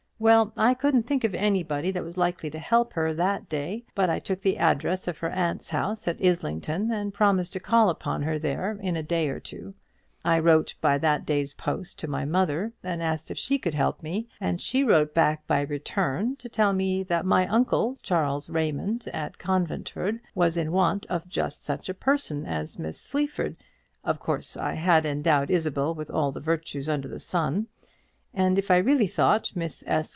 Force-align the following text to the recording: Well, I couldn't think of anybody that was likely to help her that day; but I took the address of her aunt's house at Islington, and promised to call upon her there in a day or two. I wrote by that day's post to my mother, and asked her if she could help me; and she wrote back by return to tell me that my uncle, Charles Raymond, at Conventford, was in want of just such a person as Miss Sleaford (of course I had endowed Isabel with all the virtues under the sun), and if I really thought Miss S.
Well, 0.23 0.53
I 0.55 0.75
couldn't 0.75 1.07
think 1.07 1.23
of 1.23 1.33
anybody 1.33 1.89
that 1.89 2.03
was 2.03 2.15
likely 2.15 2.51
to 2.51 2.59
help 2.59 2.93
her 2.93 3.11
that 3.11 3.49
day; 3.49 3.85
but 3.95 4.07
I 4.07 4.19
took 4.19 4.41
the 4.43 4.59
address 4.59 5.07
of 5.07 5.17
her 5.17 5.31
aunt's 5.31 5.69
house 5.71 6.07
at 6.07 6.23
Islington, 6.23 6.91
and 6.91 7.11
promised 7.11 7.53
to 7.53 7.59
call 7.59 7.89
upon 7.89 8.21
her 8.21 8.37
there 8.37 8.77
in 8.83 8.95
a 8.95 9.01
day 9.01 9.29
or 9.29 9.39
two. 9.39 9.73
I 10.23 10.37
wrote 10.37 10.75
by 10.79 10.99
that 10.99 11.25
day's 11.25 11.55
post 11.55 11.97
to 12.01 12.07
my 12.07 12.23
mother, 12.23 12.71
and 12.83 13.01
asked 13.01 13.29
her 13.29 13.33
if 13.33 13.39
she 13.39 13.57
could 13.57 13.73
help 13.73 14.03
me; 14.03 14.27
and 14.39 14.61
she 14.61 14.83
wrote 14.83 15.15
back 15.15 15.47
by 15.47 15.61
return 15.61 16.35
to 16.35 16.47
tell 16.47 16.71
me 16.71 17.01
that 17.01 17.25
my 17.25 17.47
uncle, 17.47 17.97
Charles 18.03 18.47
Raymond, 18.47 19.09
at 19.11 19.39
Conventford, 19.39 20.19
was 20.35 20.55
in 20.55 20.71
want 20.71 21.07
of 21.07 21.27
just 21.27 21.63
such 21.63 21.89
a 21.89 21.95
person 21.95 22.45
as 22.45 22.77
Miss 22.77 23.01
Sleaford 23.01 23.55
(of 24.03 24.19
course 24.19 24.55
I 24.55 24.75
had 24.75 25.03
endowed 25.03 25.49
Isabel 25.49 25.95
with 25.95 26.11
all 26.11 26.31
the 26.31 26.39
virtues 26.39 26.87
under 26.87 27.07
the 27.07 27.17
sun), 27.17 27.65
and 28.35 28.57
if 28.59 28.69
I 28.71 28.77
really 28.77 29.07
thought 29.07 29.53
Miss 29.55 29.83
S. 29.87 30.09